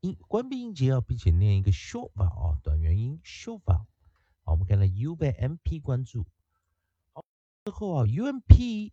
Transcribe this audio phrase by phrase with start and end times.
[0.01, 3.87] 音关闭音节啊，并且念一个 short 啊，短元音 short。
[4.43, 6.25] 好，我们看到 U 被 MP 关注。
[7.13, 7.23] 好，
[7.65, 8.91] 之后啊，UMP，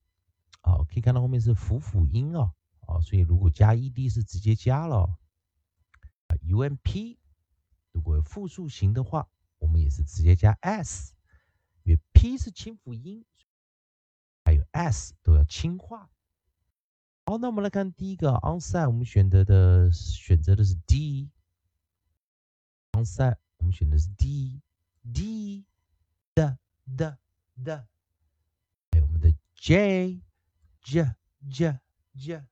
[0.62, 2.54] 好，可以看到后面是辅辅音啊，
[2.86, 5.18] 啊，所以如果加 ED 是直接加了。
[6.28, 7.18] 啊，UMP，
[7.92, 11.12] 如果复数型的话，我们也是直接加 S，
[11.82, 13.24] 因为 P 是清辅音，
[14.44, 16.08] 还有 S 都要轻化。
[17.26, 21.28] 好，那我们来看第一个 onside，我们选择的选择的是 D，onside，
[23.58, 24.62] 我们选的是 D。
[25.13, 25.65] D
[26.33, 26.57] 的
[26.97, 27.19] 的
[27.63, 27.87] 的，
[28.91, 30.21] 还有我们的 J
[30.81, 31.15] J
[31.49, 31.79] J
[32.15, 32.43] J，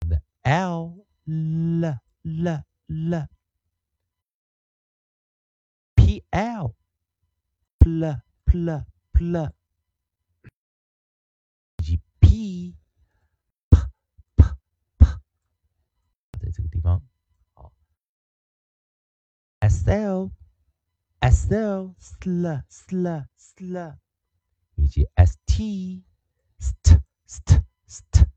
[0.00, 3.28] 我们的 L L L L
[5.94, 6.76] P L
[7.78, 7.84] P
[8.44, 8.58] P
[9.12, 10.50] P，
[11.78, 12.76] 以及 P
[13.68, 13.76] P
[14.36, 14.44] P
[14.98, 15.04] P，
[16.38, 17.02] 在这个地方，
[17.54, 17.72] 好，
[19.58, 20.30] S L。
[21.21, 23.97] S L sl sl sl，
[24.73, 26.03] 以及 S T
[26.59, 28.27] st st st，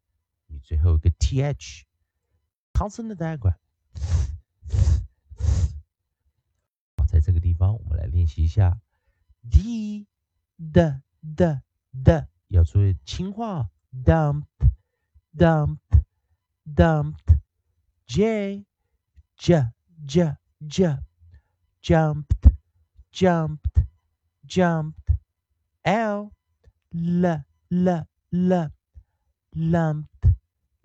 [0.48, 1.86] 以最后一个 T H
[2.74, 3.56] consonant diagram。
[6.98, 8.78] 好，在这个地方我们来练习一下
[9.50, 10.06] D
[10.58, 11.00] d
[11.36, 11.62] d
[12.04, 14.44] d，要注意轻化 dumped
[15.34, 16.04] dumped
[16.66, 17.38] dumped
[18.06, 18.66] J
[19.36, 19.72] j
[20.06, 20.36] j
[20.68, 20.98] j
[21.80, 22.52] jumped
[23.14, 23.78] jumped,
[24.44, 25.12] jumped.
[25.84, 26.32] L,
[26.92, 28.70] l, l, l.
[29.54, 30.26] Lumped,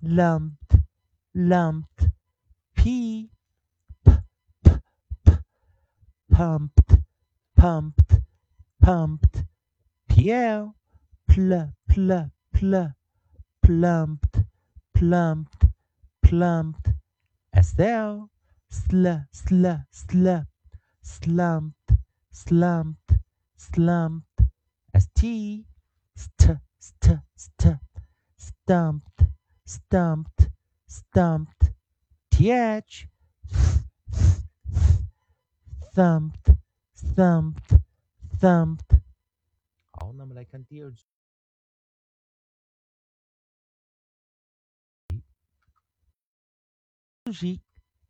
[0.04, 0.76] lumped,
[1.34, 2.10] lumped.
[2.76, 3.32] P,
[4.06, 4.12] p,
[4.64, 4.72] p,
[5.26, 5.32] p.
[6.32, 6.98] Pumped,
[7.58, 8.22] pumped,
[8.80, 9.44] pumped.
[10.08, 10.76] PL,
[11.28, 12.94] pl, pl, pl.
[13.64, 14.44] Plumped,
[14.94, 15.66] plumped,
[16.22, 16.90] plumped.
[17.60, 18.30] SL,
[18.70, 20.28] sl, sl, sl.
[21.02, 21.79] Slumped,
[22.31, 23.19] slumped,
[23.57, 24.25] slumped.
[24.97, 25.67] St,
[26.15, 27.81] st, st, st,
[28.37, 29.27] stumped,
[29.67, 30.51] stumped,
[30.87, 31.73] stumped.
[32.31, 33.09] Th,
[35.93, 36.57] thumped,
[36.95, 37.81] thumped,
[38.39, 39.03] thumped.
[39.91, 41.05] 好，那么来看第二组。
[47.25, 47.61] 复习，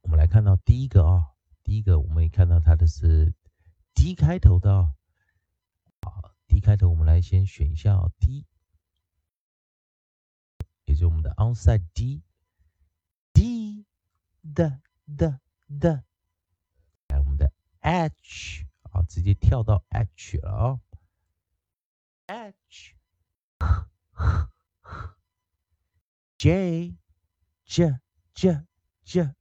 [0.03, 3.33] 我们来看到第一个啊，第一个我们也看到它的是。
[3.94, 4.94] D 开头的，
[6.02, 8.46] 好，D 开头，我们来先选一下 D，
[10.86, 13.86] 也就是我们的 onside D，D
[14.54, 14.82] 的
[15.18, 15.40] 的
[15.80, 16.04] 的，
[17.08, 17.52] 来我们的
[17.82, 20.80] H，啊，直接跳到 H 了啊
[22.28, 22.90] ，H，J，J
[28.34, 28.66] J
[29.04, 29.39] J。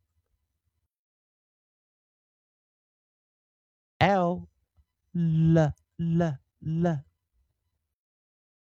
[3.99, 4.47] l
[5.11, 5.73] l
[6.57, 7.03] l，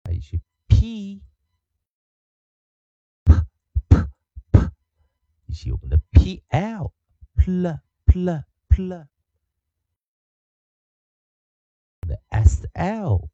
[0.04, 1.22] 还有一些 p
[3.24, 3.32] p
[3.88, 3.96] p
[4.50, 4.70] p，
[5.46, 6.92] 以及我们的 p l
[7.36, 9.08] pl pl pl，
[12.00, 13.30] 的 s l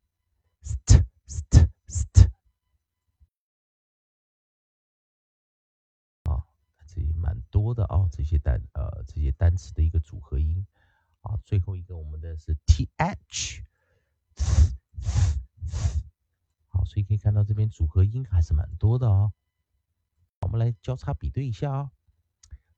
[0.62, 2.30] st st st
[7.55, 10.67] 多的啊，这些单呃这些单词的一个组合音
[11.21, 13.63] 啊，最后一个我们的是 th，
[16.67, 19.33] 好，所以可以看到这边组合音还是蛮多的哦。
[20.41, 21.93] 我们来交叉比对一下啊，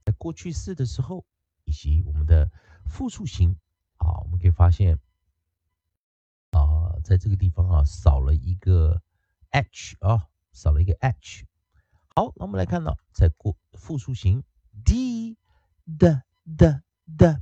[0.04, 1.24] 在过去式的时候，
[1.64, 2.50] 以及我们的
[2.84, 3.56] 复数型
[3.96, 4.98] 啊，我们可以发现
[6.50, 6.84] 啊。
[7.02, 9.00] 在这个地方啊，少了一个
[9.50, 11.46] h 啊，少了一个 h。
[12.08, 14.42] 好，那我们来看到，在过复数型
[14.84, 15.36] d
[15.86, 16.74] d d
[17.16, 17.36] d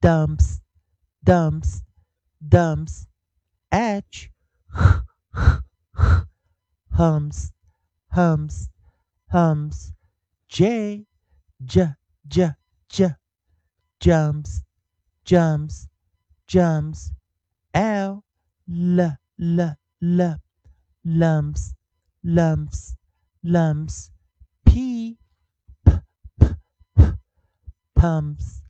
[0.00, 0.60] dumps
[1.24, 1.82] dumps
[2.46, 3.06] dumps
[3.72, 4.30] h
[6.96, 7.52] hums
[8.12, 8.68] hums
[9.32, 9.92] hums
[10.48, 11.06] j
[11.64, 11.94] j
[12.28, 12.50] j
[12.88, 13.14] j
[14.00, 14.62] jumps
[15.24, 15.88] jumps
[16.46, 17.10] jumps
[17.74, 18.22] l
[18.68, 19.00] l
[19.38, 20.20] l l
[21.04, 21.74] lumps
[22.22, 22.96] lumps
[23.42, 24.10] lumps
[24.64, 25.18] p
[28.04, 28.60] pumps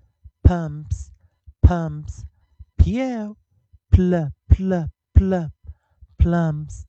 [0.45, 1.11] pumps
[1.61, 2.25] pumps.
[2.79, 3.37] Pl
[3.91, 4.73] pl pl
[5.13, 5.51] pl
[6.21, 6.87] plums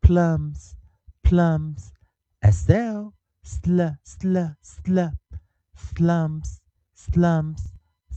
[0.00, 0.76] plums
[1.24, 1.92] plums
[2.52, 3.10] sl
[3.42, 4.98] sl sl sl
[5.74, 6.60] slums
[6.94, 7.62] slums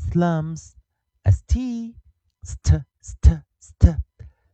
[0.03, 0.75] slums
[1.25, 1.95] st
[2.43, 3.95] st st st.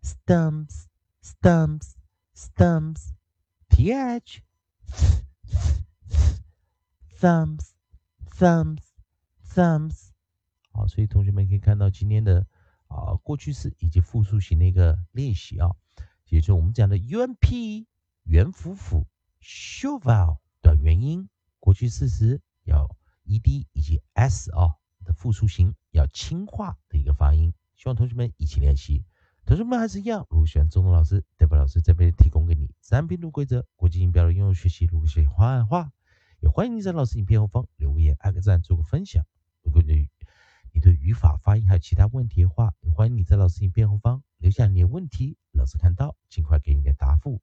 [0.01, 0.87] Stumps,
[1.21, 1.97] stumps,
[2.33, 3.11] stumps,
[3.69, 4.41] th,
[7.19, 7.73] thumbs,
[8.31, 8.86] thumbs,
[9.57, 10.09] thumbs。
[10.71, 12.45] 好，所以同学们可以看到今天的
[12.85, 15.71] 啊过去式以及复数型的一个练习啊，
[16.25, 17.87] 也就是我们讲的 UMP
[18.23, 19.07] 元辅辅
[19.41, 21.27] shovel 短元音
[21.59, 22.95] 过去式时要
[23.25, 29.03] ed 以及 s 啊的复数型要轻化的一个发音，希望同学们一起练习。
[29.45, 34.85] 同学们还是一样，如果喜欢中东老师，代表老师这边提供给你三拼读规则、国际音标的应用学习。
[34.85, 35.91] 如果喜欢的话，
[36.41, 39.25] 也欢迎你在老师影片后方留言、按个赞、做个分享。
[39.77, 40.09] 果你
[40.73, 47.41] 你对语法、发音还有其他问题的话，欢迎你在老师影片后方留下你的问题，老师看到尽快给你的答复。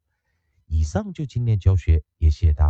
[0.66, 2.62] 以上就今天教学，也谢谢大家。